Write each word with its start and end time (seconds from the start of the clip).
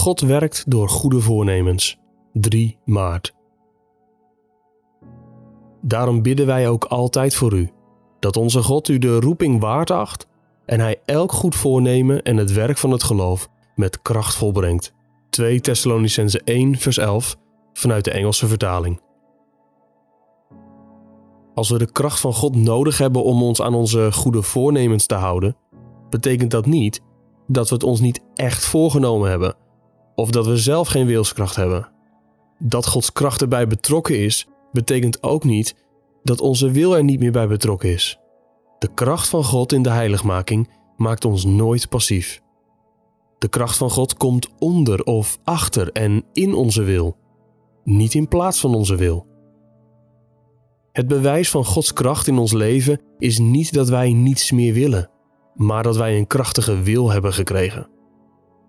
God 0.00 0.20
werkt 0.20 0.70
door 0.70 0.88
goede 0.88 1.20
voornemens. 1.20 1.98
3 2.32 2.78
maart. 2.84 3.34
Daarom 5.82 6.22
bidden 6.22 6.46
wij 6.46 6.68
ook 6.68 6.84
altijd 6.84 7.34
voor 7.34 7.52
u, 7.52 7.70
dat 8.18 8.36
onze 8.36 8.62
God 8.62 8.88
u 8.88 8.98
de 8.98 9.20
roeping 9.20 9.60
waard 9.60 9.90
acht 9.90 10.26
en 10.66 10.80
hij 10.80 11.00
elk 11.04 11.32
goed 11.32 11.54
voornemen 11.54 12.22
en 12.22 12.36
het 12.36 12.52
werk 12.52 12.78
van 12.78 12.90
het 12.90 13.02
geloof 13.02 13.48
met 13.74 14.02
kracht 14.02 14.34
volbrengt. 14.34 14.94
2 15.30 15.60
Thessalonicense 15.60 16.40
1 16.44 16.76
vers 16.76 16.98
11 16.98 17.36
vanuit 17.72 18.04
de 18.04 18.10
Engelse 18.10 18.46
vertaling. 18.46 19.00
Als 21.54 21.70
we 21.70 21.78
de 21.78 21.92
kracht 21.92 22.20
van 22.20 22.32
God 22.32 22.56
nodig 22.56 22.98
hebben 22.98 23.24
om 23.24 23.42
ons 23.42 23.62
aan 23.62 23.74
onze 23.74 24.12
goede 24.12 24.42
voornemens 24.42 25.06
te 25.06 25.14
houden, 25.14 25.56
betekent 26.10 26.50
dat 26.50 26.66
niet 26.66 27.00
dat 27.46 27.68
we 27.68 27.74
het 27.74 27.84
ons 27.84 28.00
niet 28.00 28.20
echt 28.34 28.66
voorgenomen 28.66 29.30
hebben 29.30 29.68
of 30.20 30.30
dat 30.30 30.46
we 30.46 30.56
zelf 30.56 30.88
geen 30.88 31.06
wilskracht 31.06 31.56
hebben. 31.56 31.88
Dat 32.58 32.86
Gods 32.86 33.12
kracht 33.12 33.40
erbij 33.40 33.66
betrokken 33.66 34.18
is, 34.18 34.46
betekent 34.72 35.22
ook 35.22 35.44
niet 35.44 35.74
dat 36.22 36.40
onze 36.40 36.70
wil 36.70 36.96
er 36.96 37.04
niet 37.04 37.20
meer 37.20 37.32
bij 37.32 37.48
betrokken 37.48 37.88
is. 37.88 38.18
De 38.78 38.94
kracht 38.94 39.28
van 39.28 39.44
God 39.44 39.72
in 39.72 39.82
de 39.82 39.90
heiligmaking 39.90 40.70
maakt 40.96 41.24
ons 41.24 41.44
nooit 41.44 41.88
passief. 41.88 42.40
De 43.38 43.48
kracht 43.48 43.76
van 43.76 43.90
God 43.90 44.14
komt 44.16 44.48
onder 44.58 45.02
of 45.02 45.38
achter 45.44 45.92
en 45.92 46.24
in 46.32 46.54
onze 46.54 46.82
wil, 46.82 47.16
niet 47.84 48.14
in 48.14 48.28
plaats 48.28 48.60
van 48.60 48.74
onze 48.74 48.96
wil. 48.96 49.26
Het 50.92 51.08
bewijs 51.08 51.50
van 51.50 51.64
Gods 51.64 51.92
kracht 51.92 52.26
in 52.26 52.38
ons 52.38 52.52
leven 52.52 53.00
is 53.18 53.38
niet 53.38 53.72
dat 53.72 53.88
wij 53.88 54.12
niets 54.12 54.50
meer 54.50 54.74
willen, 54.74 55.10
maar 55.54 55.82
dat 55.82 55.96
wij 55.96 56.18
een 56.18 56.26
krachtige 56.26 56.82
wil 56.82 57.10
hebben 57.10 57.32
gekregen. 57.32 57.88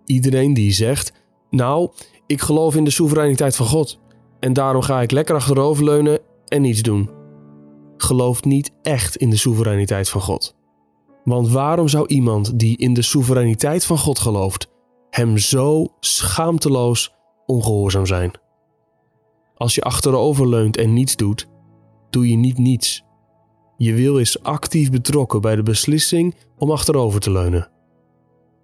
Iedereen 0.05 0.53
die 0.53 0.71
zegt: 0.71 1.20
Nou, 1.51 1.91
ik 2.25 2.41
geloof 2.41 2.75
in 2.75 2.83
de 2.83 2.89
soevereiniteit 2.89 3.55
van 3.55 3.65
God 3.65 3.99
en 4.39 4.53
daarom 4.53 4.81
ga 4.81 5.01
ik 5.01 5.11
lekker 5.11 5.35
achteroverleunen 5.35 6.19
en 6.47 6.61
niets 6.61 6.81
doen, 6.81 7.09
gelooft 7.97 8.45
niet 8.45 8.71
echt 8.81 9.15
in 9.15 9.29
de 9.29 9.35
soevereiniteit 9.35 10.09
van 10.09 10.21
God. 10.21 10.55
Want 11.23 11.49
waarom 11.49 11.87
zou 11.87 12.07
iemand 12.07 12.59
die 12.59 12.77
in 12.77 12.93
de 12.93 13.01
soevereiniteit 13.01 13.85
van 13.85 13.97
God 13.97 14.19
gelooft, 14.19 14.71
hem 15.09 15.37
zo 15.37 15.87
schaamteloos 15.99 17.13
ongehoorzaam 17.45 18.05
zijn? 18.05 18.31
Als 19.55 19.75
je 19.75 19.81
achteroverleunt 19.81 20.77
en 20.77 20.93
niets 20.93 21.15
doet, 21.15 21.47
doe 22.09 22.29
je 22.29 22.35
niet 22.35 22.57
niets. 22.57 23.03
Je 23.77 23.93
wil 23.93 24.19
is 24.19 24.43
actief 24.43 24.91
betrokken 24.91 25.41
bij 25.41 25.55
de 25.55 25.63
beslissing 25.63 26.35
om 26.57 26.71
achterover 26.71 27.19
te 27.19 27.31
leunen. 27.31 27.69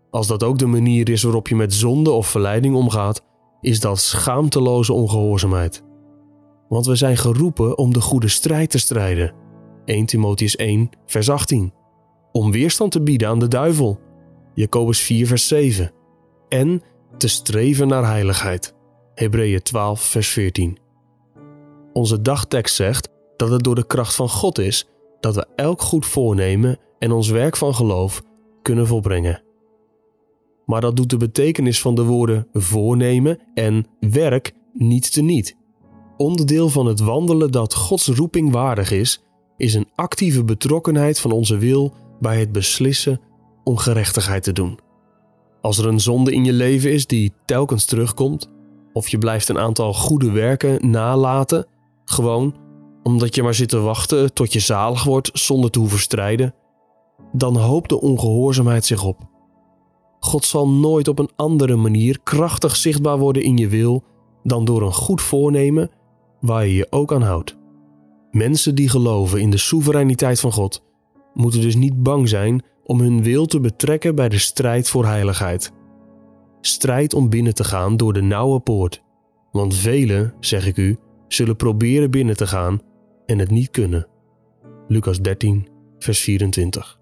Als 0.09 0.27
dat 0.27 0.43
ook 0.43 0.59
de 0.59 0.65
manier 0.65 1.09
is 1.09 1.23
waarop 1.23 1.47
je 1.47 1.55
met 1.55 1.73
zonde 1.73 2.11
of 2.11 2.27
verleiding 2.27 2.75
omgaat, 2.75 3.21
is 3.61 3.79
dat 3.79 3.99
schaamteloze 3.99 4.93
ongehoorzaamheid. 4.93 5.83
Want 6.69 6.85
we 6.85 6.95
zijn 6.95 7.17
geroepen 7.17 7.77
om 7.77 7.93
de 7.93 8.01
goede 8.01 8.27
strijd 8.27 8.69
te 8.69 8.77
strijden. 8.77 9.33
1 9.85 10.05
Timotheus 10.05 10.55
1, 10.55 10.89
vers 11.05 11.29
18. 11.29 11.73
Om 12.31 12.51
weerstand 12.51 12.91
te 12.91 13.01
bieden 13.01 13.27
aan 13.27 13.39
de 13.39 13.47
duivel. 13.47 13.99
Jacobus 14.53 15.01
4, 15.01 15.27
vers 15.27 15.47
7. 15.47 15.91
En 16.49 16.81
te 17.17 17.27
streven 17.27 17.87
naar 17.87 18.05
heiligheid. 18.05 18.75
Hebreeën 19.13 19.61
12, 19.61 20.01
vers 20.01 20.29
14. 20.29 20.77
Onze 21.93 22.21
dagtekst 22.21 22.75
zegt 22.75 23.09
dat 23.35 23.49
het 23.49 23.63
door 23.63 23.75
de 23.75 23.85
kracht 23.85 24.15
van 24.15 24.29
God 24.29 24.57
is 24.57 24.87
dat 25.19 25.35
we 25.35 25.47
elk 25.55 25.81
goed 25.81 26.05
voornemen 26.05 26.79
en 26.99 27.11
ons 27.11 27.29
werk 27.29 27.57
van 27.57 27.75
geloof 27.75 28.21
kunnen 28.61 28.87
volbrengen. 28.87 29.41
Maar 30.67 30.81
dat 30.81 30.95
doet 30.95 31.09
de 31.09 31.17
betekenis 31.17 31.81
van 31.81 31.95
de 31.95 32.03
woorden 32.03 32.47
voornemen 32.53 33.39
en 33.53 33.85
werk 33.99 34.53
niet 34.73 35.13
te 35.13 35.21
niet. 35.21 35.57
Onderdeel 36.17 36.69
van 36.69 36.85
het 36.85 36.99
wandelen 36.99 37.51
dat 37.51 37.73
Gods 37.73 38.07
roeping 38.07 38.51
waardig 38.51 38.91
is, 38.91 39.23
is 39.57 39.73
een 39.73 39.89
actieve 39.95 40.43
betrokkenheid 40.43 41.19
van 41.19 41.31
onze 41.31 41.57
wil 41.57 41.93
bij 42.19 42.39
het 42.39 42.51
beslissen 42.51 43.21
om 43.63 43.77
gerechtigheid 43.77 44.43
te 44.43 44.53
doen. 44.53 44.79
Als 45.61 45.77
er 45.77 45.87
een 45.87 45.99
zonde 45.99 46.31
in 46.33 46.43
je 46.43 46.53
leven 46.53 46.91
is 46.91 47.07
die 47.07 47.33
telkens 47.45 47.85
terugkomt, 47.85 48.49
of 48.93 49.07
je 49.07 49.17
blijft 49.17 49.49
een 49.49 49.59
aantal 49.59 49.93
goede 49.93 50.31
werken 50.31 50.91
nalaten, 50.91 51.65
gewoon 52.05 52.55
omdat 53.03 53.35
je 53.35 53.43
maar 53.43 53.53
zit 53.53 53.69
te 53.69 53.79
wachten 53.79 54.33
tot 54.33 54.53
je 54.53 54.59
zalig 54.59 55.03
wordt 55.03 55.29
zonder 55.33 55.71
te 55.71 55.79
hoeven 55.79 55.99
strijden, 55.99 56.53
dan 57.31 57.57
hoopt 57.57 57.89
de 57.89 58.01
ongehoorzaamheid 58.01 58.85
zich 58.85 59.03
op. 59.03 59.36
God 60.19 60.45
zal 60.45 60.69
nooit 60.69 61.07
op 61.07 61.19
een 61.19 61.29
andere 61.35 61.75
manier 61.75 62.19
krachtig 62.23 62.75
zichtbaar 62.75 63.17
worden 63.17 63.43
in 63.43 63.57
je 63.57 63.67
wil 63.67 64.03
dan 64.43 64.65
door 64.65 64.81
een 64.81 64.93
goed 64.93 65.21
voornemen 65.21 65.89
waar 66.39 66.65
je 66.67 66.75
je 66.75 66.87
ook 66.89 67.13
aan 67.13 67.21
houdt. 67.21 67.57
Mensen 68.31 68.75
die 68.75 68.89
geloven 68.89 69.41
in 69.41 69.49
de 69.49 69.57
soevereiniteit 69.57 70.39
van 70.39 70.51
God 70.51 70.85
moeten 71.33 71.61
dus 71.61 71.75
niet 71.75 72.03
bang 72.03 72.29
zijn 72.29 72.63
om 72.83 72.99
hun 72.99 73.23
wil 73.23 73.45
te 73.45 73.59
betrekken 73.59 74.15
bij 74.15 74.29
de 74.29 74.37
strijd 74.37 74.89
voor 74.89 75.05
heiligheid. 75.05 75.71
Strijd 76.61 77.13
om 77.13 77.29
binnen 77.29 77.53
te 77.53 77.63
gaan 77.63 77.97
door 77.97 78.13
de 78.13 78.21
nauwe 78.21 78.59
poort, 78.59 79.03
want 79.51 79.75
velen, 79.75 80.33
zeg 80.39 80.67
ik 80.67 80.77
u, 80.77 80.97
zullen 81.27 81.55
proberen 81.55 82.11
binnen 82.11 82.37
te 82.37 82.47
gaan 82.47 82.81
en 83.25 83.39
het 83.39 83.51
niet 83.51 83.69
kunnen. 83.69 84.07
Lucas 84.87 85.21
13, 85.21 85.67
vers 85.97 86.19
24. 86.19 86.96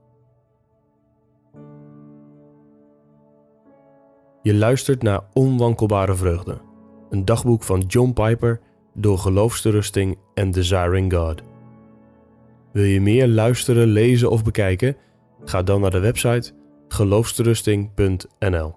Je 4.46 4.54
luistert 4.54 5.02
naar 5.02 5.22
Onwankelbare 5.34 6.16
Vreugde, 6.16 6.62
een 7.10 7.26
dagboek 7.26 7.64
van 7.64 7.80
John 7.80 8.14
Piper 8.14 8.60
door 8.94 9.18
Geloofsterusting 9.18 10.18
en 10.34 10.52
Desiring 10.52 11.14
God. 11.14 11.42
Wil 12.72 12.84
je 12.84 13.02
meer 13.02 13.28
luisteren, 13.28 13.88
lezen 13.88 14.30
of 14.30 14.44
bekijken? 14.44 14.98
Ga 15.44 15.64
dan 15.64 15.82
naar 15.82 15.92
de 15.92 16.00
website 16.00 16.54
geloofsterusting.nl. 16.88 18.76